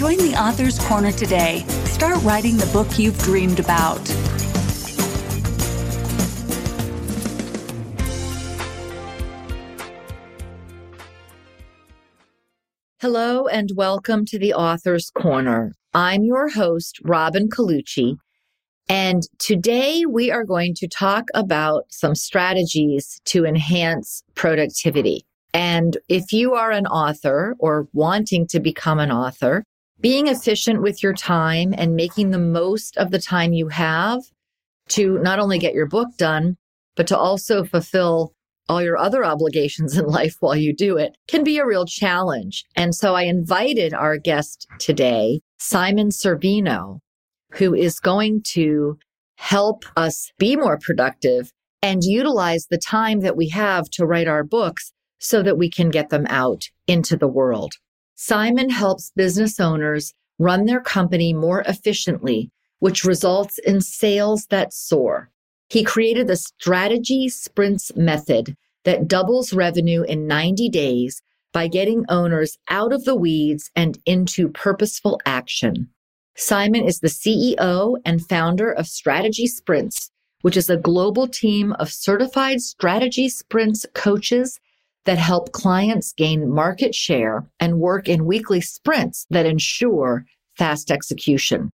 [0.00, 1.58] Join the Author's Corner today.
[1.84, 4.00] Start writing the book you've dreamed about.
[13.02, 15.74] Hello and welcome to the Author's Corner.
[15.92, 18.16] I'm your host, Robin Colucci,
[18.88, 25.26] and today we are going to talk about some strategies to enhance productivity.
[25.52, 29.64] And if you are an author or wanting to become an author,
[30.00, 34.22] being efficient with your time and making the most of the time you have
[34.88, 36.56] to not only get your book done,
[36.96, 38.32] but to also fulfill
[38.68, 42.64] all your other obligations in life while you do it can be a real challenge.
[42.76, 47.00] And so I invited our guest today, Simon Severino,
[47.52, 48.96] who is going to
[49.36, 51.52] help us be more productive
[51.82, 55.90] and utilize the time that we have to write our books so that we can
[55.90, 57.74] get them out into the world.
[58.22, 65.30] Simon helps business owners run their company more efficiently, which results in sales that soar.
[65.70, 71.22] He created the strategy sprints method that doubles revenue in 90 days
[71.54, 75.88] by getting owners out of the weeds and into purposeful action.
[76.36, 80.10] Simon is the CEO and founder of Strategy Sprints,
[80.42, 84.60] which is a global team of certified strategy sprints coaches
[85.04, 90.24] that help clients gain market share and work in weekly sprints that ensure
[90.56, 91.70] fast execution.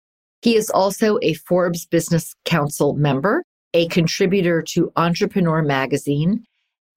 [0.42, 6.44] He is also a Forbes Business Council member a contributor to Entrepreneur Magazine,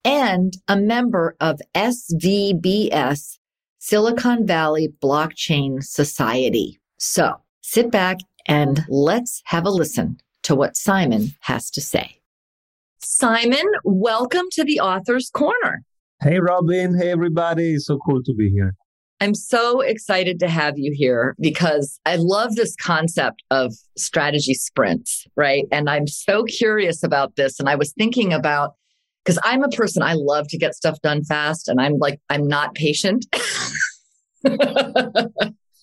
[0.04, 3.38] and a member of SVBS,
[3.78, 6.78] Silicon Valley Blockchain Society.
[6.98, 12.20] So sit back and let's have a listen to what Simon has to say.
[12.98, 15.82] Simon, welcome to the Author's Corner.
[16.22, 16.98] Hey, Robin.
[16.98, 17.74] Hey, everybody.
[17.74, 18.74] It's so cool to be here.
[19.20, 25.26] I'm so excited to have you here because I love this concept of strategy sprints,
[25.36, 25.66] right?
[25.70, 27.60] And I'm so curious about this.
[27.60, 28.76] And I was thinking about,
[29.24, 32.48] because I'm a person, I love to get stuff done fast and I'm like, I'm
[32.48, 33.26] not patient.
[34.42, 34.56] but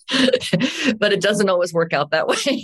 [0.10, 2.64] it doesn't always work out that way.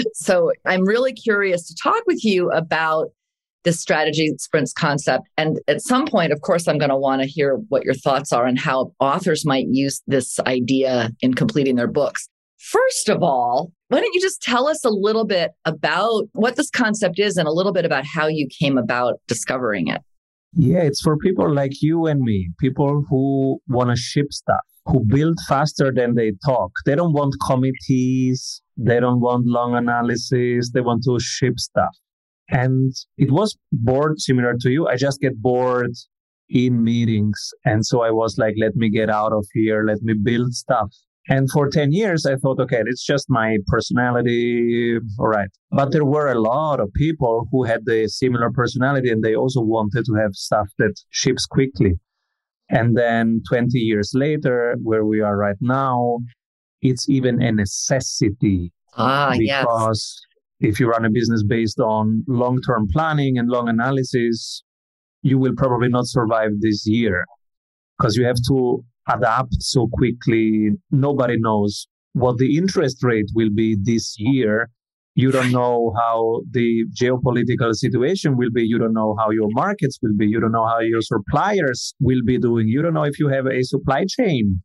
[0.14, 3.08] so I'm really curious to talk with you about
[3.66, 5.28] this strategy sprints concept.
[5.36, 8.32] And at some point, of course, I'm going to want to hear what your thoughts
[8.32, 12.28] are and how authors might use this idea in completing their books.
[12.58, 16.70] First of all, why don't you just tell us a little bit about what this
[16.70, 20.00] concept is and a little bit about how you came about discovering it?
[20.52, 25.04] Yeah, it's for people like you and me, people who want to ship stuff, who
[25.04, 26.70] build faster than they talk.
[26.86, 31.94] They don't want committees, they don't want long analysis, they want to ship stuff.
[32.48, 34.86] And it was bored similar to you.
[34.86, 35.92] I just get bored
[36.48, 37.50] in meetings.
[37.64, 39.84] And so I was like, let me get out of here.
[39.84, 40.90] Let me build stuff.
[41.28, 44.98] And for 10 years, I thought, okay, it's just my personality.
[45.18, 45.48] All right.
[45.72, 49.60] But there were a lot of people who had the similar personality and they also
[49.60, 51.94] wanted to have stuff that ships quickly.
[52.68, 56.18] And then 20 years later, where we are right now,
[56.80, 58.72] it's even a necessity.
[58.96, 60.20] Ah, because
[60.60, 64.62] if you run a business based on long term planning and long analysis,
[65.22, 67.24] you will probably not survive this year
[67.98, 70.70] because you have to adapt so quickly.
[70.90, 74.70] Nobody knows what the interest rate will be this year.
[75.14, 78.62] You don't know how the geopolitical situation will be.
[78.64, 80.26] You don't know how your markets will be.
[80.26, 82.68] You don't know how your suppliers will be doing.
[82.68, 84.62] You don't know if you have a supply chain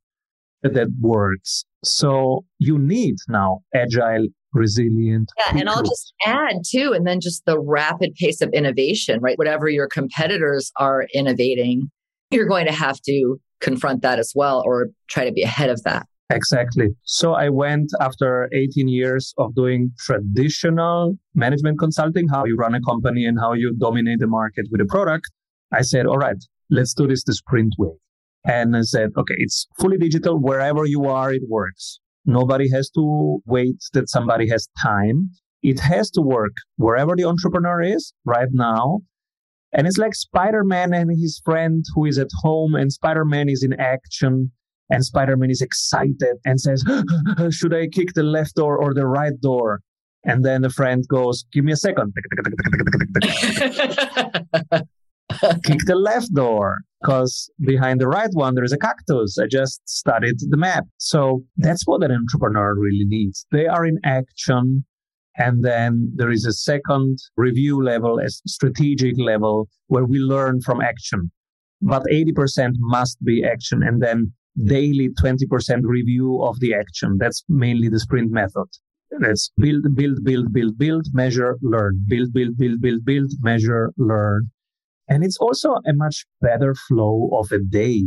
[0.62, 1.64] that works.
[1.84, 5.30] So you need now agile resilient.
[5.38, 9.38] Yeah, and I'll just add too, and then just the rapid pace of innovation, right?
[9.38, 11.90] Whatever your competitors are innovating,
[12.32, 15.84] you're going to have to confront that as well or try to be ahead of
[15.84, 16.08] that.
[16.30, 16.90] Exactly.
[17.04, 22.82] So I went after 18 years of doing traditional management consulting, how you run a
[22.82, 25.30] company and how you dominate the market with a product.
[25.74, 26.38] I said, all right,
[26.70, 27.92] let's do this the sprint way.
[28.46, 30.40] And I said, okay, it's fully digital.
[30.40, 32.00] Wherever you are, it works.
[32.26, 35.32] Nobody has to wait that somebody has time.
[35.64, 39.00] It has to work wherever the entrepreneur is right now.
[39.74, 43.48] And it's like Spider Man and his friend who is at home, and Spider Man
[43.48, 44.52] is in action.
[44.90, 46.84] And Spider Man is excited and says,
[47.52, 49.80] Should I kick the left door or the right door?
[50.26, 52.14] And then the friend goes, Give me a second.
[55.64, 59.38] kick the left door because behind the right one there is a cactus.
[59.38, 60.86] I just studied the map.
[60.98, 63.46] So that's what an entrepreneur really needs.
[63.52, 64.86] They are in action
[65.38, 70.82] and then there is a second review level a strategic level where we learn from
[70.82, 71.32] action.
[71.82, 74.34] But 80% must be action and then
[74.66, 77.18] daily 20% review of the action.
[77.20, 78.68] That's mainly the sprint method.
[79.20, 82.02] Let's build build build build build measure learn.
[82.08, 84.50] Build build build build build measure learn
[85.12, 88.02] and it's also a much better flow of a day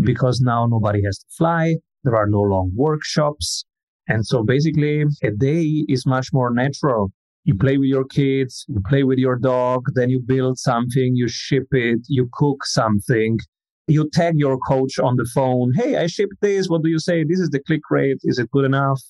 [0.00, 1.74] because now nobody has to fly.
[2.04, 3.64] There are no long workshops.
[4.06, 7.10] And so basically a day is much more natural.
[7.42, 11.26] You play with your kids, you play with your dog, then you build something, you
[11.26, 13.40] ship it, you cook something,
[13.88, 15.72] you tag your coach on the phone.
[15.74, 16.68] Hey, I shipped this.
[16.68, 17.24] What do you say?
[17.24, 18.18] This is the click rate.
[18.22, 19.02] Is it good enough?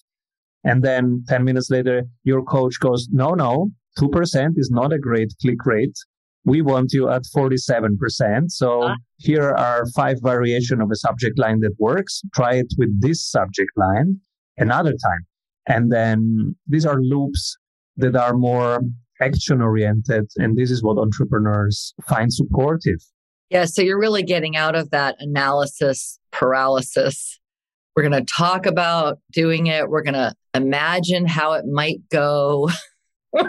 [0.64, 3.68] And then 10 minutes later, your coach goes, no, no,
[3.98, 5.98] 2% is not a great click rate
[6.44, 8.50] we want you at 47%.
[8.50, 8.94] So uh-huh.
[9.18, 12.22] here are five variation of a subject line that works.
[12.34, 14.20] Try it with this subject line
[14.58, 15.26] another time.
[15.66, 17.56] And then these are loops
[17.96, 18.80] that are more
[19.20, 20.28] action oriented.
[20.36, 22.98] And this is what entrepreneurs find supportive.
[23.50, 23.66] Yeah.
[23.66, 27.38] So you're really getting out of that analysis paralysis.
[27.94, 29.88] We're going to talk about doing it.
[29.88, 32.70] We're going to imagine how it might go.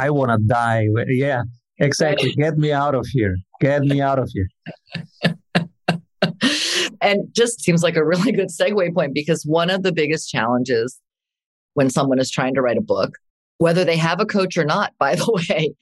[0.00, 0.86] I want to die.
[1.08, 1.42] Yeah,
[1.78, 2.32] exactly.
[2.32, 3.36] Get me out of here.
[3.60, 4.48] Get me out of here.
[7.00, 10.98] and just seems like a really good segue point because one of the biggest challenges
[11.74, 13.16] when someone is trying to write a book,
[13.58, 15.74] whether they have a coach or not, by the way,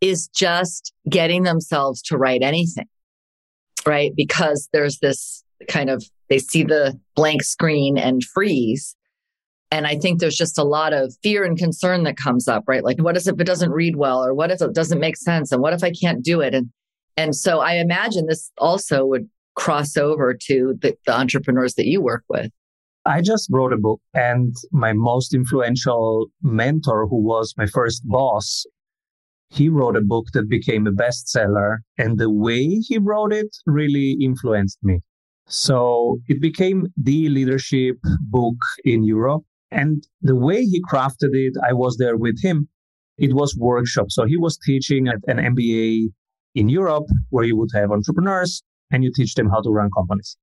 [0.00, 2.88] is just getting themselves to write anything,
[3.86, 4.12] right?
[4.16, 8.94] Because there's this kind of, they see the blank screen and freeze.
[9.70, 12.82] And I think there's just a lot of fear and concern that comes up, right?
[12.82, 14.24] Like, what if it doesn't read well?
[14.24, 15.52] Or what if it doesn't make sense?
[15.52, 16.54] And what if I can't do it?
[16.54, 16.70] And,
[17.16, 22.00] and so I imagine this also would cross over to the, the entrepreneurs that you
[22.00, 22.50] work with.
[23.04, 28.64] I just wrote a book and my most influential mentor, who was my first boss,
[29.50, 31.78] he wrote a book that became a bestseller.
[31.96, 35.00] And the way he wrote it really influenced me.
[35.46, 39.42] So it became the leadership book in Europe.
[39.70, 42.68] And the way he crafted it, I was there with him.
[43.18, 44.06] It was workshop.
[44.10, 46.08] So he was teaching at an MBA
[46.54, 50.36] in Europe where you would have entrepreneurs and you teach them how to run companies.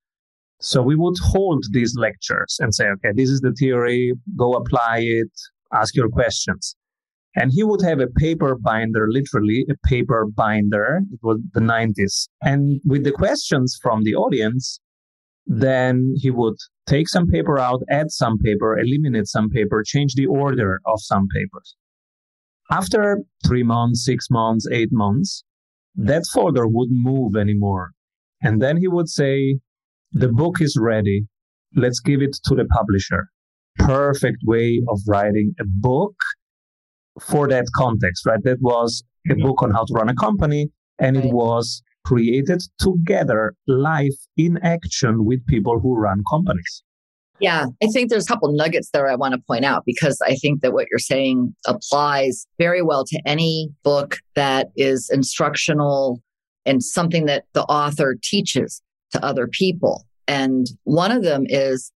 [0.62, 4.13] So we would hold these lectures and say, okay, this is the theory.
[4.38, 5.31] Go apply it.
[5.74, 6.75] Ask your questions.
[7.36, 11.01] And he would have a paper binder, literally a paper binder.
[11.12, 12.30] It was the 90s.
[12.42, 14.80] And with the questions from the audience,
[15.46, 16.56] then he would
[16.88, 21.28] take some paper out, add some paper, eliminate some paper, change the order of some
[21.34, 21.76] papers.
[22.72, 25.44] After three months, six months, eight months,
[25.96, 27.92] that folder wouldn't move anymore.
[28.42, 29.60] And then he would say,
[30.12, 31.28] the book is ready.
[31.76, 33.28] Let's give it to the publisher.
[33.78, 36.16] Perfect way of writing a book
[37.22, 38.44] for that context, right?
[38.44, 40.70] That was a book on how to run a company
[41.00, 46.84] and it was created together life in action with people who run companies.
[47.39, 50.36] Yeah, I think there's a couple nuggets there I want to point out because I
[50.36, 56.22] think that what you're saying applies very well to any book that is instructional
[56.65, 60.06] and something that the author teaches to other people.
[60.27, 61.91] And one of them is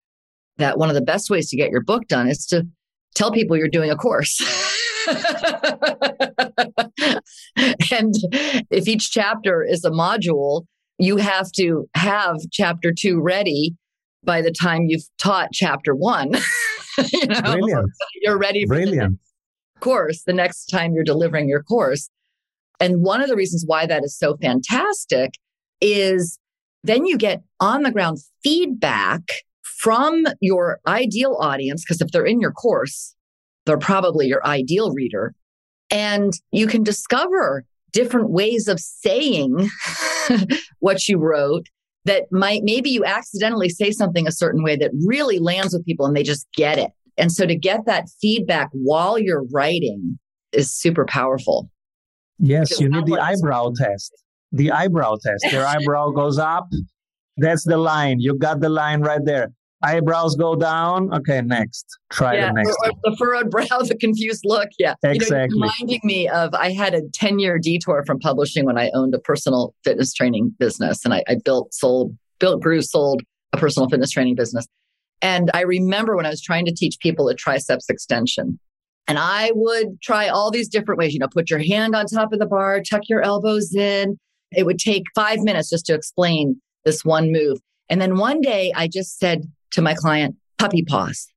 [0.57, 2.67] that one of the best ways to get your book done is to
[3.15, 4.41] tell people you're doing a course.
[7.91, 8.13] and
[8.69, 10.65] if each chapter is a module,
[10.97, 13.75] you have to have chapter two ready
[14.23, 16.33] by the time you've taught chapter one.
[17.11, 17.91] you know, Brilliant.
[18.21, 19.19] you're ready for Brilliant.
[19.75, 22.09] the course the next time you're delivering your course.
[22.79, 25.31] And one of the reasons why that is so fantastic
[25.81, 26.39] is
[26.83, 29.21] then you get on the ground feedback
[29.79, 31.83] from your ideal audience.
[31.83, 33.15] Because if they're in your course,
[33.69, 35.35] they're probably your ideal reader.
[35.91, 39.69] And you can discover different ways of saying
[40.79, 41.67] what you wrote
[42.05, 46.07] that might maybe you accidentally say something a certain way that really lands with people
[46.07, 46.89] and they just get it.
[47.15, 50.17] And so to get that feedback while you're writing
[50.51, 51.69] is super powerful.
[52.39, 54.13] Yes, because you need the eyebrow test.
[54.51, 55.51] The eyebrow test.
[55.51, 56.67] Your eyebrow goes up.
[57.37, 58.19] That's the line.
[58.19, 59.51] You got the line right there
[59.83, 61.13] eyebrows go down.
[61.13, 61.85] Okay, next.
[62.11, 62.77] Try yeah, the next.
[62.83, 64.69] Or, or the furrowed brow, the confused look.
[64.77, 64.95] Yeah.
[65.03, 65.55] Exactly.
[65.55, 68.89] You know, reminding me of I had a 10 year detour from publishing when I
[68.93, 73.21] owned a personal fitness training business and I, I built, sold built, grew, sold
[73.53, 74.65] a personal fitness training business.
[75.21, 78.57] And I remember when I was trying to teach people a triceps extension,
[79.07, 82.31] and I would try all these different ways, you know, put your hand on top
[82.31, 84.17] of the bar, tuck your elbows in.
[84.51, 87.57] It would take five minutes just to explain this one move.
[87.89, 91.27] And then one day I just said to my client, puppy paws.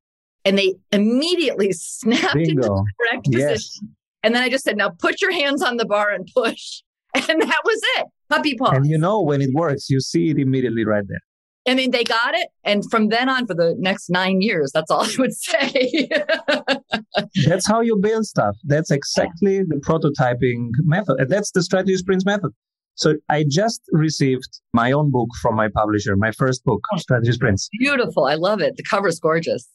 [0.45, 2.49] And they immediately snapped Bingo.
[2.49, 3.51] into the correct yes.
[3.51, 3.95] position.
[4.23, 6.81] And then I just said, now put your hands on the bar and push.
[7.15, 8.07] And that was it.
[8.27, 8.75] Puppy paws.
[8.75, 11.19] And you know, when it works, you see it immediately right there.
[11.67, 12.49] I mean, they got it.
[12.63, 16.09] And from then on, for the next nine years, that's all I would say.
[17.45, 18.55] that's how you build stuff.
[18.63, 21.17] That's exactly the prototyping method.
[21.19, 22.51] And that's the strategy sprints method.
[22.95, 27.31] So I just received my own book from my publisher, my first book, oh, Strategy
[27.31, 27.69] Sprints.
[27.79, 28.25] Beautiful.
[28.25, 28.77] I love it.
[28.77, 29.67] The cover's gorgeous.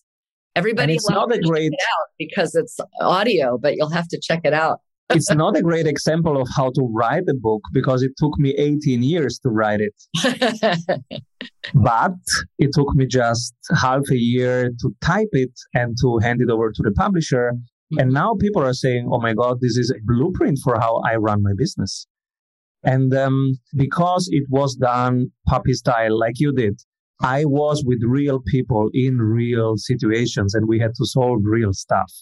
[0.55, 1.81] Everybody it's not a great it
[2.19, 4.81] because it's audio, but you'll have to check it out
[5.15, 8.55] it's not a great example of how to write a book because it took me
[8.59, 9.95] 18 years to write it.
[11.75, 12.13] but
[12.59, 16.71] it took me just half a year to type it and to hand it over
[16.71, 17.53] to the publisher.
[17.55, 18.01] Mm-hmm.
[18.01, 21.17] And now people are saying, oh my God, this is a blueprint for how I
[21.17, 22.07] run my business.
[22.85, 26.81] And um, because it was done puppy style like you did,
[27.21, 32.13] I was with real people in real situations and we had to solve real stuff.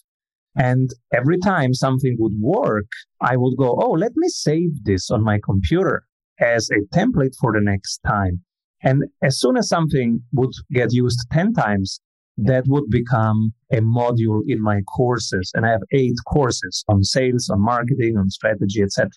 [0.56, 2.86] And every time something would work,
[3.20, 6.04] I would go, Oh, let me save this on my computer
[6.40, 8.42] as a template for the next time.
[8.82, 12.00] And as soon as something would get used 10 times,
[12.38, 15.50] that would become a module in my courses.
[15.54, 19.08] And I have eight courses on sales, on marketing, on strategy, etc.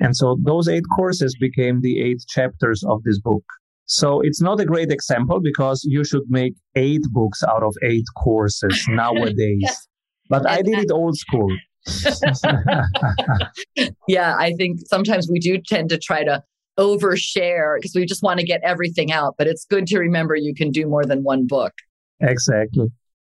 [0.00, 3.44] And so those eight courses became the eight chapters of this book.
[3.84, 8.06] So it's not a great example because you should make eight books out of eight
[8.16, 9.88] courses nowadays.
[10.28, 11.48] But I did it old school.
[14.06, 16.42] yeah, I think sometimes we do tend to try to
[16.78, 19.34] overshare because we just want to get everything out.
[19.36, 21.72] But it's good to remember you can do more than one book.
[22.20, 22.88] Exactly.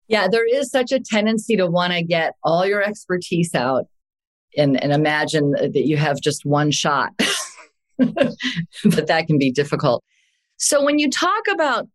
[0.09, 3.85] Yeah, there is such a tendency to want to get all your expertise out
[4.59, 7.13] and, and imagine that you have just one shot.
[7.99, 10.05] but that can be difficult.
[10.57, 11.89] So when you talk about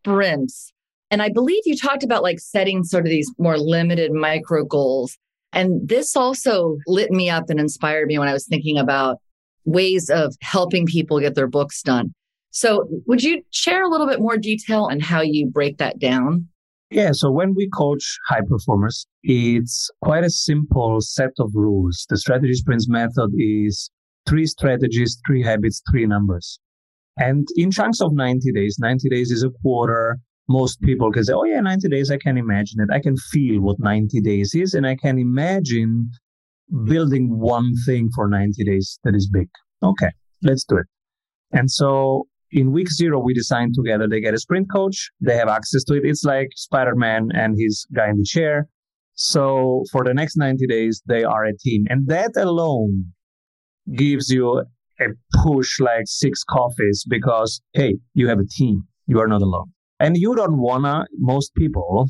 [0.00, 0.72] sprints,
[1.10, 5.18] and I believe you talked about like setting sort of these more limited micro goals.
[5.52, 9.18] And this also lit me up and inspired me when I was thinking about
[9.64, 12.14] ways of helping people get their books done.
[12.52, 16.48] So, would you share a little bit more detail on how you break that down?
[16.90, 22.04] Yeah, so when we coach high performers, it's quite a simple set of rules.
[22.08, 23.90] The strategy sprints method is
[24.28, 26.58] three strategies, three habits, three numbers.
[27.16, 30.18] And in chunks of 90 days, 90 days is a quarter,
[30.48, 32.92] most people can say, oh, yeah, 90 days, I can imagine it.
[32.92, 36.10] I can feel what 90 days is, and I can imagine
[36.84, 39.48] building one thing for 90 days that is big.
[39.82, 40.10] Okay,
[40.42, 40.86] let's do it.
[41.52, 44.06] And so in week zero, we design together.
[44.08, 45.10] They get a sprint coach.
[45.20, 46.02] They have access to it.
[46.04, 48.68] It's like Spider-Man and his guy in the chair.
[49.14, 51.84] So for the next 90 days, they are a team.
[51.88, 53.12] And that alone
[53.94, 54.62] gives you
[55.00, 55.04] a
[55.42, 58.84] push like six coffees because, hey, you have a team.
[59.06, 59.72] You are not alone.
[59.98, 62.08] And you don't wanna, most people,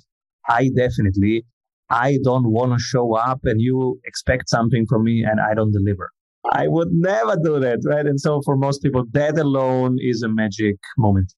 [0.48, 1.44] I definitely,
[1.88, 6.10] I don't wanna show up and you expect something from me and I don't deliver.
[6.52, 8.06] I would never do that, right?
[8.06, 11.32] And so for most people, that alone is a magic moment.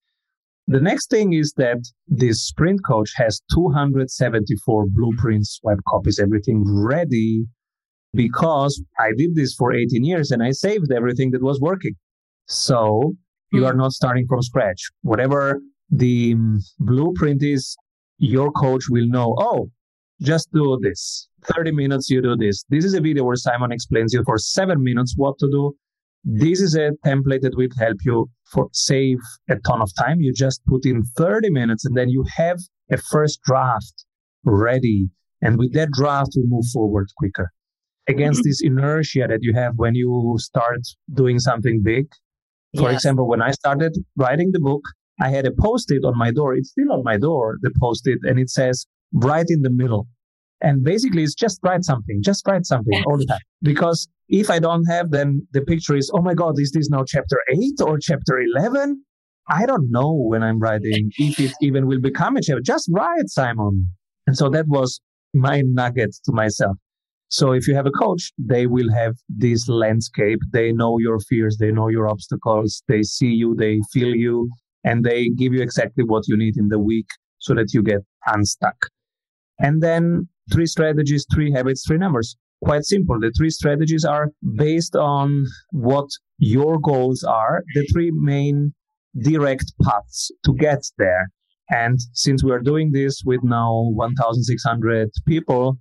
[0.67, 7.45] The next thing is that this sprint coach has 274 blueprints, web copies, everything ready
[8.13, 11.95] because I did this for 18 years and I saved everything that was working.
[12.47, 13.13] So
[13.51, 13.65] you hmm.
[13.65, 14.89] are not starting from scratch.
[15.01, 16.35] Whatever the
[16.79, 17.75] blueprint is
[18.19, 19.69] your coach will know, oh,
[20.23, 21.27] just do this.
[21.53, 22.63] 30 minutes, you do this.
[22.69, 25.75] This is a video where Simon explains you for seven minutes what to do.
[26.23, 29.17] This is a template that will help you for save
[29.49, 30.21] a ton of time.
[30.21, 34.05] You just put in 30 minutes and then you have a first draft
[34.45, 35.09] ready.
[35.41, 37.51] And with that draft, we move forward quicker
[38.07, 38.49] against mm-hmm.
[38.49, 40.79] this inertia that you have when you start
[41.13, 42.05] doing something big.
[42.75, 42.95] For yes.
[42.95, 44.81] example, when I started writing the book,
[45.21, 46.55] I had a post-it on my door.
[46.55, 50.07] It's still on my door, the post-it, and it says right in the middle.
[50.63, 53.39] And basically it's just write something, just write something all the time.
[53.61, 57.03] Because if I don't have, then the picture is, oh my God, is this now
[57.05, 59.03] chapter eight or chapter 11?
[59.49, 62.61] I don't know when I'm writing if it even will become a chapter.
[62.61, 63.89] Just write, Simon.
[64.25, 65.01] And so that was
[65.33, 66.77] my nugget to myself.
[67.27, 70.39] So if you have a coach, they will have this landscape.
[70.53, 71.57] They know your fears.
[71.59, 72.83] They know your obstacles.
[72.87, 73.55] They see you.
[73.55, 74.49] They feel you
[74.83, 77.07] and they give you exactly what you need in the week
[77.39, 78.75] so that you get unstuck.
[79.59, 82.35] And then three strategies, three habits, three numbers.
[82.63, 83.19] Quite simple.
[83.19, 86.07] The three strategies are based on what
[86.37, 87.63] your goals are.
[87.75, 88.73] The three main
[89.21, 91.27] direct paths to get there.
[91.69, 95.77] And since we are doing this with now 1,600 people,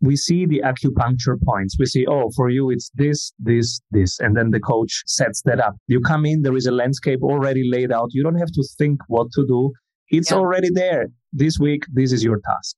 [0.00, 1.76] we see the acupuncture points.
[1.78, 4.18] We see, oh, for you, it's this, this, this.
[4.18, 5.76] And then the coach sets that up.
[5.88, 8.08] You come in, there is a landscape already laid out.
[8.12, 9.72] You don't have to think what to do.
[10.08, 10.38] It's yeah.
[10.38, 11.06] already there.
[11.32, 12.76] This week, this is your task.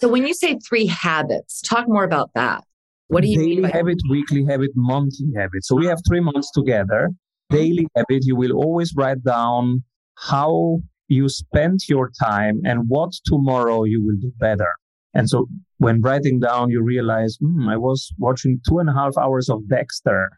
[0.00, 2.64] So when you say three habits, talk more about that.
[3.08, 3.62] What do you Daily mean?
[3.62, 5.64] Daily habit, weekly habit, monthly habit.
[5.64, 7.10] So we have three months together.
[7.50, 9.82] Daily habit, you will always write down
[10.16, 10.78] how
[11.08, 14.72] you spent your time and what tomorrow you will do better.
[15.12, 19.18] And so when writing down, you realize, hmm, I was watching two and a half
[19.18, 20.30] hours of Dexter.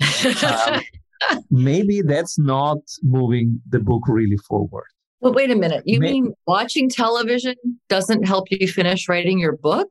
[0.46, 0.80] um,
[1.50, 4.86] maybe that's not moving the book really forward.
[5.20, 5.82] But wait a minute.
[5.86, 7.54] You maybe, mean watching television
[7.88, 9.88] doesn't help you finish writing your book?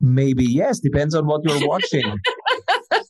[0.00, 2.18] Maybe yes, depends on what you're watching.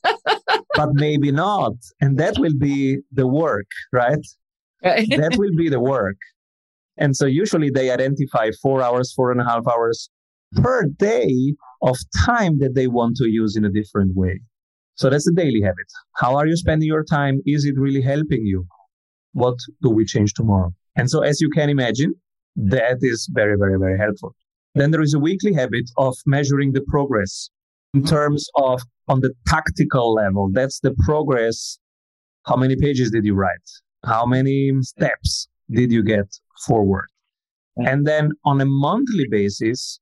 [0.75, 1.73] but maybe not.
[2.01, 4.25] And that will be the work, right?
[4.83, 5.07] right.
[5.09, 6.17] that will be the work.
[6.97, 10.09] And so usually they identify four hours, four and a half hours
[10.55, 14.39] per day of time that they want to use in a different way.
[14.95, 15.85] So that's the daily habit.
[16.15, 17.39] How are you spending your time?
[17.45, 18.65] Is it really helping you?
[19.33, 20.73] What do we change tomorrow?
[20.97, 22.13] And so, as you can imagine,
[22.55, 24.35] that is very, very, very helpful.
[24.75, 27.49] Then there is a weekly habit of measuring the progress
[27.93, 30.49] in terms of on the tactical level.
[30.51, 31.79] That's the progress.
[32.45, 33.69] How many pages did you write?
[34.05, 36.27] How many steps did you get
[36.65, 37.07] forward?
[37.77, 39.99] And then on a monthly basis,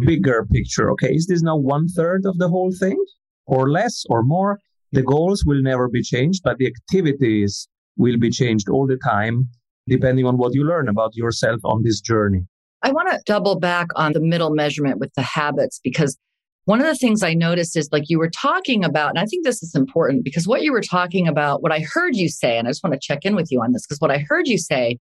[0.00, 0.90] bigger picture.
[0.92, 2.98] Okay, is this now one third of the whole thing
[3.46, 4.58] or less or more?
[4.92, 9.48] The goals will never be changed, but the activities will be changed all the time,
[9.90, 12.46] depending on what you learn about yourself on this journey.
[12.82, 16.16] I want to double back on the middle measurement with the habits because
[16.64, 19.44] one of the things I noticed is like you were talking about, and I think
[19.44, 22.68] this is important because what you were talking about, what I heard you say, and
[22.68, 24.56] I just want to check in with you on this because what I heard you
[24.56, 24.98] say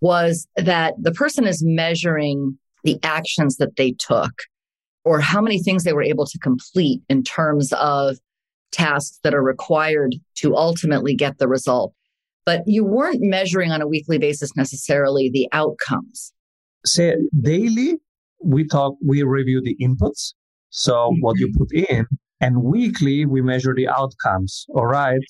[0.00, 4.32] was that the person is measuring the actions that they took
[5.04, 8.16] or how many things they were able to complete in terms of
[8.72, 11.92] tasks that are required to ultimately get the result.
[12.46, 16.32] But you weren't measuring on a weekly basis necessarily the outcomes.
[16.86, 17.96] Say daily,
[18.42, 20.32] we talk, we review the inputs.
[20.70, 21.20] So mm-hmm.
[21.20, 22.06] what you put in,
[22.40, 24.64] and weekly we measure the outcomes.
[24.74, 25.20] All right.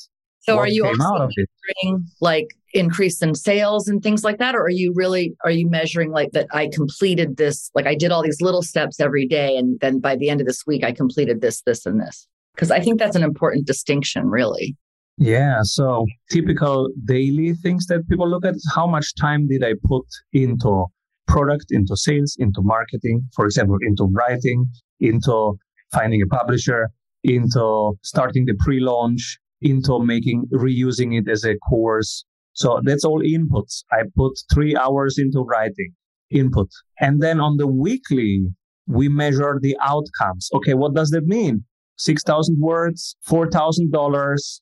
[0.40, 4.54] So are you also measuring like increase in sales and things like that?
[4.54, 8.12] Or are you really are you measuring like that I completed this, like I did
[8.12, 10.92] all these little steps every day and then by the end of this week I
[10.92, 12.28] completed this, this, and this?
[12.54, 14.76] Because I think that's an important distinction, really.
[15.18, 15.60] Yeah.
[15.62, 20.04] So typical daily things that people look at is how much time did I put
[20.32, 20.86] into
[21.26, 24.66] product, into sales, into marketing, for example, into writing,
[25.00, 25.54] into
[25.92, 26.90] finding a publisher,
[27.24, 32.24] into starting the pre-launch, into making reusing it as a course.
[32.52, 33.84] So that's all inputs.
[33.90, 35.92] I put three hours into writing
[36.30, 36.68] input.
[37.00, 38.46] And then on the weekly,
[38.86, 40.48] we measure the outcomes.
[40.54, 40.74] Okay.
[40.74, 41.64] What does that mean?
[41.98, 44.60] 6,000 words, $4,000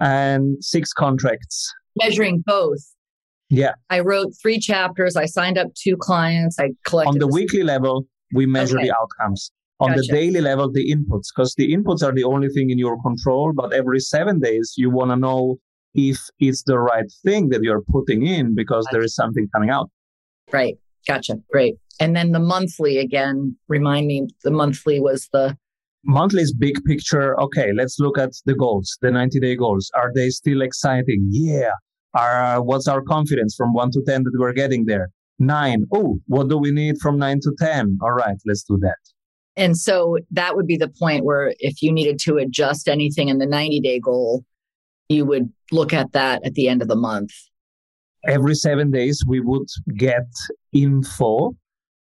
[0.00, 1.72] and six contracts.
[1.96, 2.80] Measuring both.
[3.50, 3.72] Yeah.
[3.90, 5.16] I wrote three chapters.
[5.16, 6.58] I signed up two clients.
[6.60, 7.10] I collected.
[7.10, 8.88] On the weekly level, we measure okay.
[8.88, 10.00] the outcomes on gotcha.
[10.02, 13.52] the daily level the inputs because the inputs are the only thing in your control
[13.54, 15.56] but every seven days you want to know
[15.94, 18.94] if it's the right thing that you're putting in because gotcha.
[18.96, 19.90] there is something coming out
[20.52, 25.56] right gotcha great and then the monthly again remind me the monthly was the
[26.04, 27.38] monthly is big picture.
[27.40, 29.90] Okay let's look at the goals the 90 day goals.
[29.94, 31.26] Are they still exciting?
[31.30, 31.72] Yeah.
[32.14, 35.10] Are uh, what's our confidence from 1 to 10 that we're getting there?
[35.40, 38.98] 9 oh what do we need from 9 to 10 all right let's do that.
[39.58, 43.38] And so that would be the point where if you needed to adjust anything in
[43.38, 44.44] the 90 day goal,
[45.08, 47.30] you would look at that at the end of the month.
[48.26, 50.26] Every seven days, we would get
[50.72, 51.56] info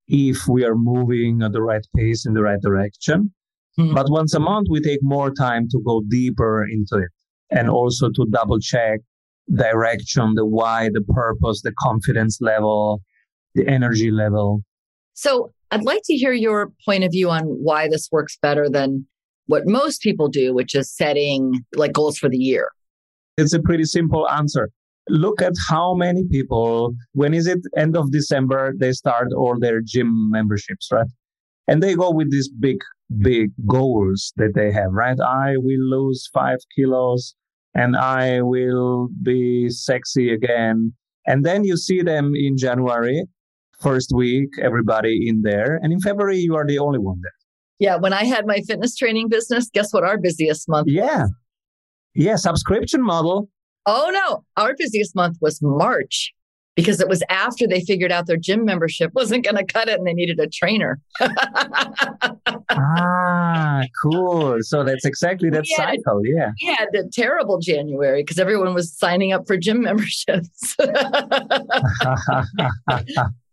[0.07, 3.31] if we are moving at the right pace in the right direction.
[3.79, 3.95] Mm-hmm.
[3.95, 7.09] But once a month, we take more time to go deeper into it
[7.49, 8.99] and also to double check
[9.53, 13.01] direction, the why, the purpose, the confidence level,
[13.55, 14.63] the energy level.
[15.13, 19.07] So I'd like to hear your point of view on why this works better than
[19.47, 22.69] what most people do, which is setting like goals for the year.
[23.37, 24.69] It's a pretty simple answer.
[25.09, 29.81] Look at how many people, when is it end of December, they start all their
[29.81, 31.07] gym memberships, right?
[31.67, 32.77] And they go with these big,
[33.21, 35.17] big goals that they have, right?
[35.19, 37.35] I will lose five kilos
[37.73, 40.93] and I will be sexy again.
[41.25, 43.25] And then you see them in January
[43.79, 45.79] first week, everybody in there.
[45.81, 47.31] And in February, you are the only one there.
[47.79, 47.95] Yeah.
[47.97, 51.23] When I had my fitness training business, guess what our busiest month Yeah.
[51.23, 51.31] was?
[52.15, 52.35] Yeah.
[52.35, 53.49] Subscription model.
[53.85, 56.31] Oh no, our busiest month was March
[56.75, 59.97] because it was after they figured out their gym membership wasn't going to cut it
[59.97, 60.99] and they needed a trainer.
[62.71, 64.57] ah, cool.
[64.61, 66.19] So that's exactly that cycle.
[66.19, 66.51] A, yeah.
[66.61, 70.75] We had a terrible January because everyone was signing up for gym memberships.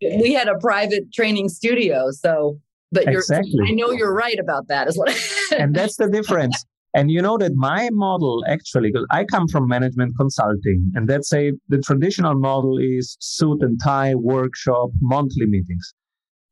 [0.01, 2.11] we had a private training studio.
[2.13, 2.59] So,
[2.91, 3.69] but you're, exactly.
[3.69, 5.15] I know you're right about that, is what.
[5.57, 6.65] and that's the difference.
[6.93, 11.33] And you know that my model actually, because I come from management consulting, and that's
[11.33, 15.95] a the traditional model is suit and tie, workshop, monthly meetings.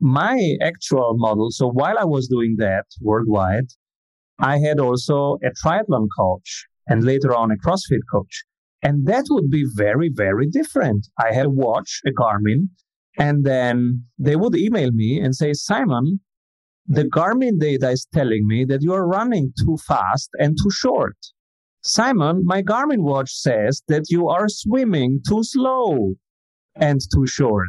[0.01, 3.67] My actual model, so while I was doing that worldwide,
[4.39, 8.45] I had also a triathlon coach and later on a CrossFit coach.
[8.81, 11.09] And that would be very, very different.
[11.19, 12.69] I had a watch, a Garmin,
[13.19, 16.21] and then they would email me and say, Simon,
[16.89, 21.17] the Garmin data is telling me that you are running too fast and too short.
[21.83, 26.15] Simon, my Garmin watch says that you are swimming too slow
[26.77, 27.69] and too short.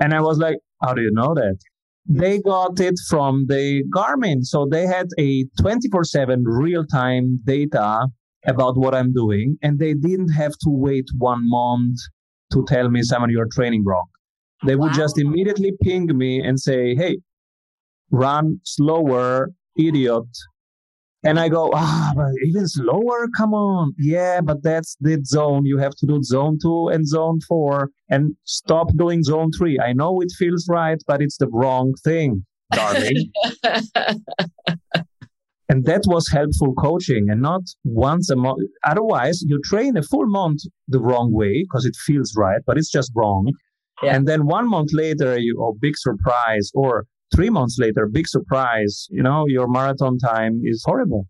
[0.00, 1.58] And I was like, how do you know that?
[2.06, 4.44] They got it from the Garmin.
[4.44, 8.06] So they had a 24 7 real time data
[8.46, 9.58] about what I'm doing.
[9.62, 11.98] And they didn't have to wait one month
[12.52, 14.06] to tell me, Simon, you're training wrong.
[14.64, 14.96] They would wow.
[14.96, 17.18] just immediately ping me and say, Hey,
[18.10, 20.24] run slower, idiot.
[21.22, 23.28] And I go, ah, but even slower?
[23.36, 23.92] Come on.
[23.98, 25.66] Yeah, but that's the zone.
[25.66, 29.78] You have to do zone two and zone four and stop doing zone three.
[29.78, 33.30] I know it feels right, but it's the wrong thing, darling.
[35.68, 38.60] and that was helpful coaching and not once a month.
[38.86, 42.90] Otherwise, you train a full month the wrong way because it feels right, but it's
[42.90, 43.52] just wrong.
[44.02, 44.16] Yeah.
[44.16, 49.06] And then one month later, you, oh, big surprise, or three months later, big surprise,
[49.10, 51.26] you know, your marathon time is horrible.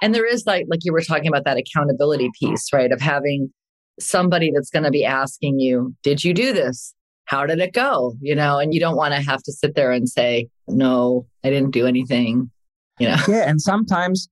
[0.00, 2.90] And there is like, like you were talking about that accountability piece, right?
[2.90, 3.52] Of having
[4.00, 6.94] somebody that's going to be asking you, did you do this?
[7.26, 8.14] How did it go?
[8.20, 11.50] You know, and you don't want to have to sit there and say, no, I
[11.50, 12.50] didn't do anything,
[12.98, 13.16] you know?
[13.28, 13.48] Yeah.
[13.48, 14.28] And sometimes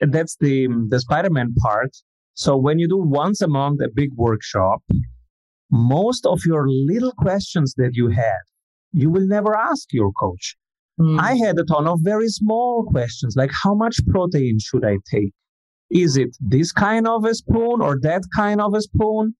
[0.00, 1.96] that's the, the Spider-Man part.
[2.34, 4.82] So when you do once a month a big workshop,
[5.70, 8.38] most of your little questions that you had
[8.92, 10.56] you will never ask your coach.
[11.00, 11.18] Mm.
[11.18, 15.32] I had a ton of very small questions like how much protein should I take?
[15.90, 19.34] Is it this kind of a spoon or that kind of a spoon?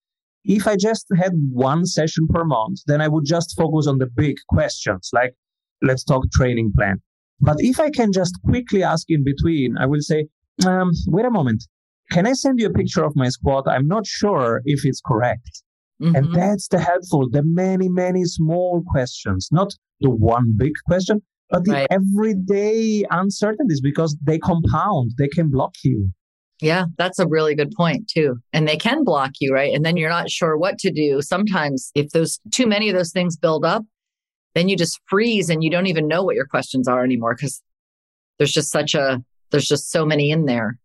[0.45, 4.07] If I just had one session per month, then I would just focus on the
[4.07, 5.33] big questions like
[5.81, 7.01] let's talk training plan.
[7.39, 10.27] But if I can just quickly ask in between, I will say,
[10.65, 11.65] um, wait a moment.
[12.11, 13.65] Can I send you a picture of my squat?
[13.67, 15.63] I'm not sure if it's correct.
[16.01, 16.15] Mm-hmm.
[16.15, 21.65] And that's the helpful, the many, many small questions, not the one big question, but
[21.65, 21.87] the right.
[21.91, 26.09] everyday uncertainties because they compound, they can block you.
[26.61, 28.37] Yeah, that's a really good point too.
[28.53, 29.73] And they can block you, right?
[29.73, 31.21] And then you're not sure what to do.
[31.21, 33.83] Sometimes if those too many of those things build up,
[34.55, 37.61] then you just freeze and you don't even know what your questions are anymore because
[38.37, 40.77] there's just such a there's just so many in there.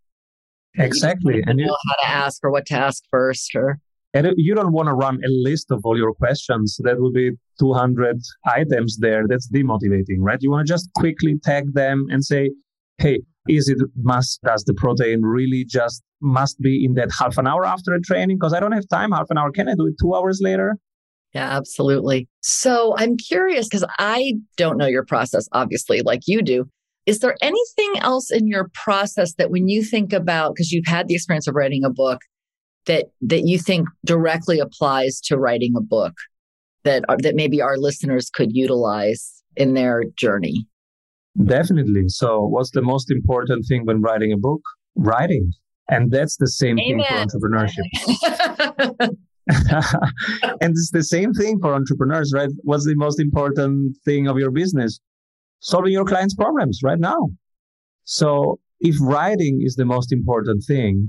[0.77, 1.43] Exactly.
[1.47, 3.79] and you know how to ask or what to ask first or
[4.15, 6.79] and you don't want to run a list of all your questions.
[6.83, 8.17] That would be 200
[8.47, 9.25] items there.
[9.29, 10.39] That's demotivating, right?
[10.41, 12.51] You want to just quickly tag them and say,
[12.99, 17.47] Hey, is it must, does the protein really just must be in that half an
[17.47, 18.39] hour after a training?
[18.39, 19.53] Because I don't have time half an hour.
[19.53, 20.77] Can I do it two hours later?
[21.35, 22.27] Yeah, absolutely.
[22.41, 26.69] So I'm curious because I don't know your process, obviously, like you do.
[27.07, 31.09] Is there anything else in your process that when you think about, because you've had
[31.09, 32.21] the experience of writing a book,
[32.89, 36.15] that that you think directly applies to writing a book
[36.83, 40.67] that that maybe our listeners could utilize in their journey?
[41.45, 42.09] Definitely.
[42.09, 44.63] So, what's the most important thing when writing a book?
[44.97, 45.53] Writing.
[45.91, 47.07] And that's the same Amen.
[47.07, 47.87] thing for entrepreneurship.
[50.61, 52.51] and it's the same thing for entrepreneurs, right?
[52.65, 55.01] What's the most important thing of your business?
[55.61, 57.31] Solving your clients' problems right now.
[58.05, 61.09] So if writing is the most important thing,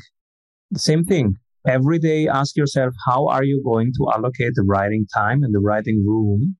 [0.71, 1.35] the same thing
[1.67, 5.59] every day ask yourself how are you going to allocate the writing time and the
[5.59, 6.55] writing room?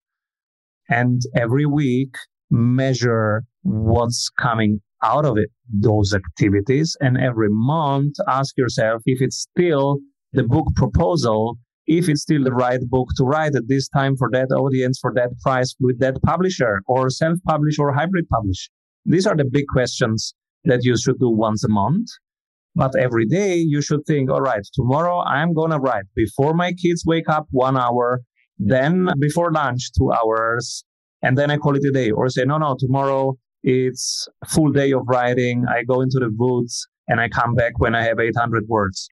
[0.89, 2.15] And every week
[2.49, 6.97] measure what's coming out of it those activities.
[6.99, 9.99] And every month ask yourself if it's still
[10.33, 11.57] the book proposal
[11.89, 15.11] if it's still the right book to write at this time for that audience for
[15.15, 18.69] that price with that publisher or self-publish or hybrid publish.
[19.05, 20.35] These are the big questions
[20.65, 22.07] that you should do once a month
[22.75, 26.73] but every day you should think, all right, tomorrow I'm going to write before my
[26.73, 28.21] kids wake up one hour,
[28.57, 30.83] then before lunch, two hours,
[31.21, 32.11] and then I call it a day.
[32.11, 35.65] Or say, no, no, tomorrow it's full day of writing.
[35.69, 39.09] I go into the woods and I come back when I have 800 words.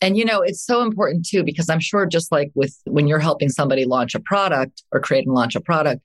[0.00, 3.18] And you know, it's so important too, because I'm sure just like with when you're
[3.18, 6.00] helping somebody launch a product or create and launch a product,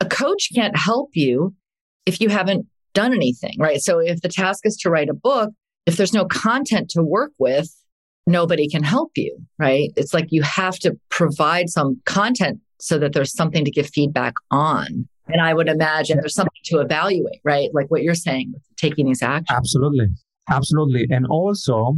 [0.00, 1.54] a coach can't help you
[2.04, 3.80] if you haven't done anything, right?
[3.80, 5.50] So if the task is to write a book,
[5.86, 7.72] if there's no content to work with,
[8.26, 9.90] nobody can help you, right?
[9.96, 14.34] It's like you have to provide some content so that there's something to give feedback
[14.50, 15.08] on.
[15.28, 17.70] And I would imagine there's something to evaluate, right?
[17.72, 19.56] Like what you're saying, taking these actions.
[19.56, 20.08] Absolutely.
[20.48, 21.06] Absolutely.
[21.10, 21.94] And also,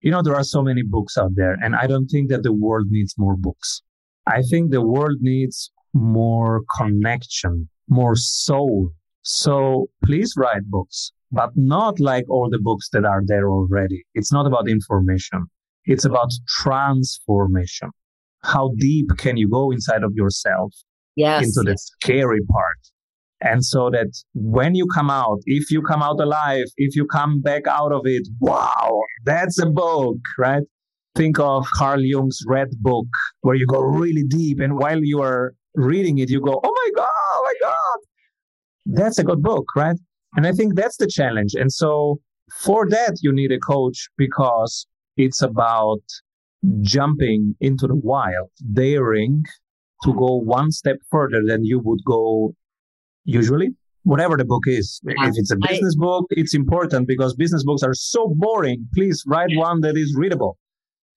[0.00, 2.52] you know, there are so many books out there, and I don't think that the
[2.52, 3.82] world needs more books.
[4.26, 8.90] I think the world needs more connection, more soul.
[9.22, 14.04] So please write books, but not like all the books that are there already.
[14.14, 15.46] It's not about information.
[15.86, 17.90] It's about transformation.
[18.44, 20.74] How deep can you go inside of yourself
[21.16, 21.44] yes.
[21.44, 22.78] into the scary part?
[23.40, 27.40] And so that when you come out, if you come out alive, if you come
[27.40, 30.62] back out of it, wow, that's a book, right?
[31.16, 33.06] Think of Carl Jung's Red Book,
[33.40, 34.60] where you go really deep.
[34.60, 38.96] And while you are reading it, you go, oh my God, oh my God.
[38.96, 39.96] That's a good book, right?
[40.34, 41.54] And I think that's the challenge.
[41.54, 42.20] And so
[42.60, 46.02] for that, you need a coach because it's about
[46.80, 49.44] jumping into the wild, daring
[50.04, 52.54] to go one step further than you would go
[53.24, 53.70] usually
[54.04, 55.00] whatever the book is.
[55.04, 58.88] If it's a business I, book, it's important because business books are so boring.
[58.94, 60.58] Please write one that is readable.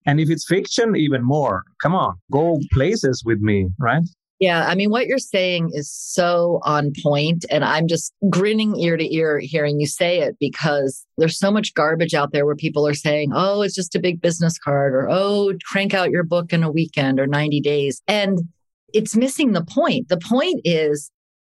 [0.06, 1.63] And if it's fiction, even more.
[1.82, 4.04] Come on, go places with me, right?
[4.39, 8.98] Yeah, I mean, what you're saying is so on point, and I'm just grinning ear
[8.98, 12.86] to ear hearing you say it because there's so much garbage out there where people
[12.86, 16.52] are saying, "Oh, it's just a big business card," or "Oh, crank out your book
[16.52, 18.39] in a weekend or 90 days," and
[18.93, 20.10] it's missing the point.
[20.10, 21.12] The point is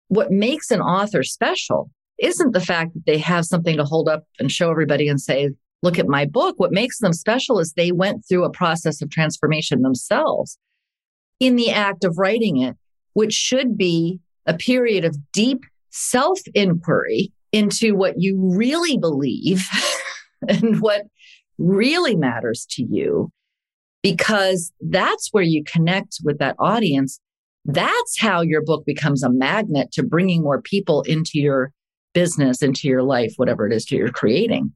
[0.07, 4.25] what makes an author special isn't the fact that they have something to hold up
[4.39, 6.55] and show everybody and say, look at my book.
[6.57, 10.57] What makes them special is they went through a process of transformation themselves
[11.39, 12.75] in the act of writing it,
[13.13, 19.65] which should be a period of deep self inquiry into what you really believe
[20.47, 21.04] and what
[21.58, 23.32] really matters to you,
[24.04, 27.19] because that's where you connect with that audience
[27.65, 31.71] that's how your book becomes a magnet to bringing more people into your
[32.13, 34.73] business, into your life, whatever it is that you're creating.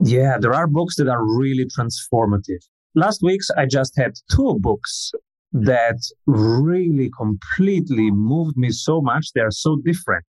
[0.00, 2.60] Yeah, there are books that are really transformative.
[2.94, 5.12] Last week's, I just had two books
[5.52, 9.32] that really completely moved me so much.
[9.34, 10.24] They are so different.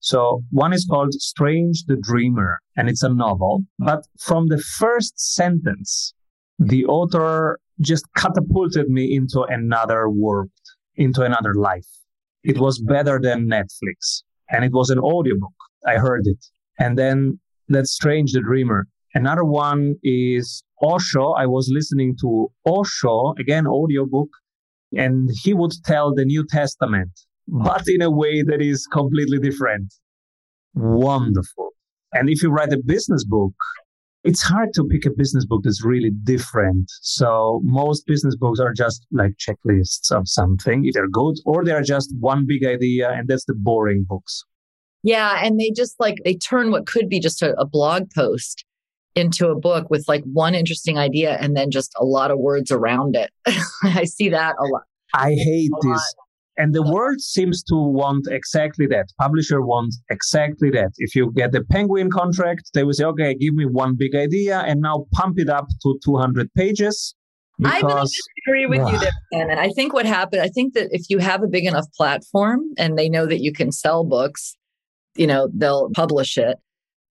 [0.00, 3.62] So one is called Strange the Dreamer, and it's a novel.
[3.78, 6.14] But from the first sentence,
[6.58, 10.50] the author just catapulted me into another world
[10.96, 11.86] into another life.
[12.44, 15.54] It was better than Netflix and it was an audiobook.
[15.86, 16.44] I heard it.
[16.78, 18.86] And then that's Strange the Dreamer.
[19.14, 21.32] Another one is Osho.
[21.32, 24.28] I was listening to Osho, again, audiobook,
[24.96, 27.10] and he would tell the New Testament,
[27.48, 29.92] but in a way that is completely different.
[30.74, 31.70] Wonderful.
[32.12, 33.54] And if you write a business book,
[34.24, 36.90] it's hard to pick a business book that's really different.
[37.00, 42.14] So most business books are just like checklists of something, either good or they're just
[42.20, 43.10] one big idea.
[43.10, 44.44] And that's the boring books.
[45.02, 45.44] Yeah.
[45.44, 48.64] And they just like, they turn what could be just a, a blog post
[49.14, 52.70] into a book with like one interesting idea and then just a lot of words
[52.70, 53.30] around it.
[53.82, 54.82] I see that a lot.
[55.14, 55.90] I hate this.
[55.90, 56.00] Lot.
[56.58, 59.06] And the world seems to want exactly that.
[59.18, 60.90] Publisher wants exactly that.
[60.98, 64.60] If you get the Penguin contract, they will say, okay, give me one big idea
[64.60, 67.14] and now pump it up to 200 pages.
[67.58, 69.10] Because, I really disagree with you there,
[69.50, 72.60] And I think what happened, I think that if you have a big enough platform
[72.76, 74.56] and they know that you can sell books,
[75.14, 76.58] you know, they'll publish it.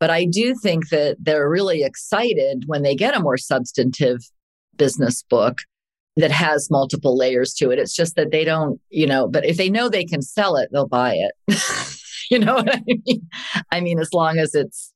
[0.02, 4.18] But I do think that they're really excited when they get a more substantive
[4.76, 5.60] business book
[6.16, 7.78] that has multiple layers to it.
[7.78, 10.70] It's just that they don't, you know, but if they know they can sell it,
[10.72, 12.00] they'll buy it.
[12.32, 13.28] you know what I mean?
[13.72, 14.92] I mean, as long as it's.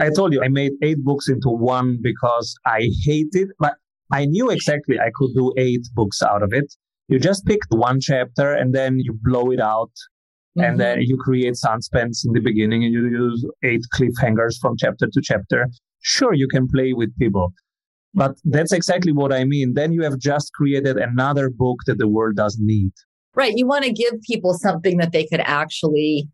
[0.00, 3.74] I told you I made eight books into one because I hated, but
[4.10, 6.72] I knew exactly I could do eight books out of it.
[7.08, 9.92] You just pick one chapter and then you blow it out.
[10.56, 10.60] Mm-hmm.
[10.60, 15.06] And then you create suspense in the beginning and you use eight cliffhangers from chapter
[15.06, 15.66] to chapter.
[16.00, 17.52] Sure, you can play with people.
[18.14, 19.74] But that's exactly what I mean.
[19.74, 22.92] Then you have just created another book that the world doesn't need.
[23.34, 23.56] Right.
[23.56, 26.28] You want to give people something that they could actually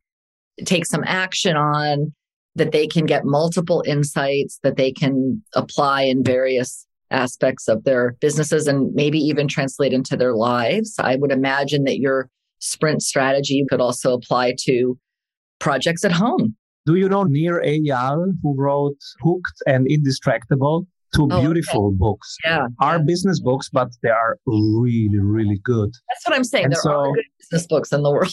[0.64, 2.14] take some action on,
[2.54, 8.16] that they can get multiple insights, that they can apply in various aspects of their
[8.20, 10.94] businesses and maybe even translate into their lives.
[10.98, 12.30] I would imagine that your
[12.64, 14.98] sprint strategy could also apply to
[15.58, 16.56] projects at home.
[16.86, 20.86] Do you know Nir Eyal, who wrote Hooked and Indistractable?
[21.14, 21.96] two oh, beautiful okay.
[21.96, 22.36] books.
[22.44, 22.66] Yeah.
[22.80, 23.04] Are yeah.
[23.06, 25.90] business books, but they are really, really good.
[26.08, 26.64] That's what I'm saying.
[26.64, 28.32] And there so, are good business books in the world.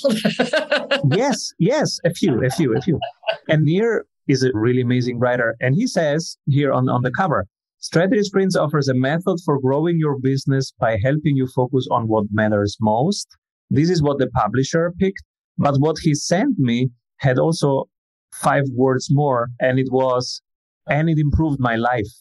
[1.16, 3.00] yes, yes, a few, a few, a few.
[3.48, 5.56] And Nir is a really amazing writer.
[5.60, 7.46] And he says here on, on the cover,
[7.80, 12.26] Strategy Sprints offers a method for growing your business by helping you focus on what
[12.32, 13.28] matters most.
[13.72, 15.24] This is what the publisher picked.
[15.58, 17.86] But what he sent me had also
[18.34, 20.42] five words more, and it was,
[20.88, 22.12] and it improved my life.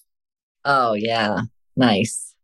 [0.64, 1.42] Oh, yeah.
[1.76, 2.34] Nice.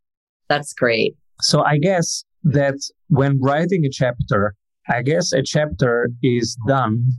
[0.49, 1.17] That's great.
[1.41, 2.77] So I guess that
[3.09, 4.55] when writing a chapter,
[4.89, 7.13] I guess a chapter is done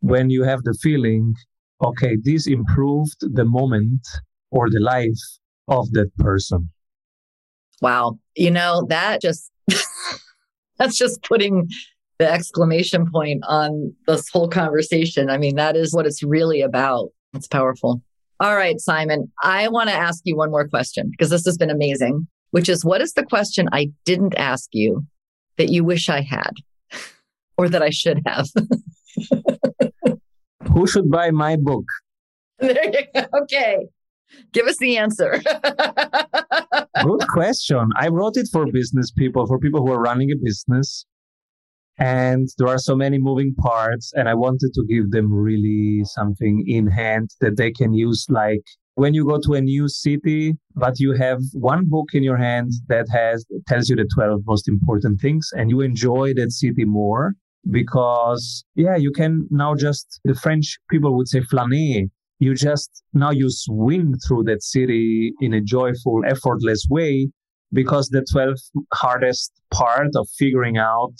[0.00, 1.34] when you have the feeling,
[1.82, 4.06] okay, this improved the moment
[4.50, 5.22] or the life
[5.68, 6.70] of that person.
[7.80, 8.18] Wow.
[8.36, 9.50] You know, that just,
[10.78, 11.68] that's just putting
[12.18, 15.30] the exclamation point on this whole conversation.
[15.30, 17.10] I mean, that is what it's really about.
[17.34, 18.02] It's powerful.
[18.40, 21.70] All right, Simon, I want to ask you one more question because this has been
[21.70, 25.06] amazing, which is what is the question I didn't ask you
[25.56, 26.52] that you wish I had
[27.56, 28.48] or that I should have?
[30.72, 31.84] Who should buy my book?
[32.58, 33.24] There you go.
[33.42, 33.86] Okay.
[34.52, 35.42] Give us the answer.
[37.02, 37.90] Good question.
[37.98, 41.06] I wrote it for business people, for people who are running a business.
[41.98, 46.64] And there are so many moving parts, and I wanted to give them really something
[46.66, 48.26] in hand that they can use.
[48.28, 48.62] Like
[48.94, 52.72] when you go to a new city, but you have one book in your hand
[52.88, 57.34] that has tells you the 12 most important things, and you enjoy that city more
[57.70, 62.08] because, yeah, you can now just, the French people would say flâner.
[62.38, 67.28] You just now you swing through that city in a joyful, effortless way
[67.72, 68.56] because the 12
[68.92, 71.12] hardest part of figuring out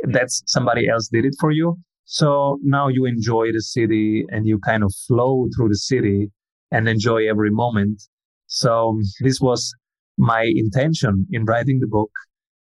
[0.00, 1.76] that somebody else did it for you.
[2.04, 6.30] So now you enjoy the city and you kind of flow through the city
[6.70, 8.02] and enjoy every moment.
[8.46, 9.72] So this was
[10.16, 12.10] my intention in writing the book.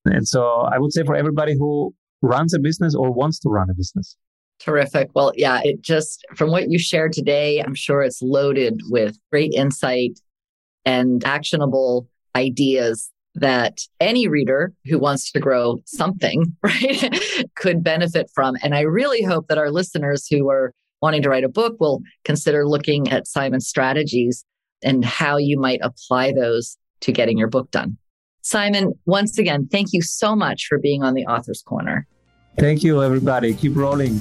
[0.04, 3.68] And so I would say for everybody who runs a business or wants to run
[3.68, 4.16] a business.
[4.62, 5.10] Terrific.
[5.14, 9.52] Well, yeah, it just from what you shared today, I'm sure it's loaded with great
[9.54, 10.20] insight
[10.84, 18.56] and actionable ideas that any reader who wants to grow something, right, could benefit from.
[18.62, 22.00] And I really hope that our listeners who are wanting to write a book will
[22.24, 24.44] consider looking at Simon's strategies
[24.84, 27.96] and how you might apply those to getting your book done.
[28.42, 32.06] Simon, once again, thank you so much for being on the Author's Corner.
[32.58, 33.54] Thank you, everybody.
[33.54, 34.20] Keep rolling.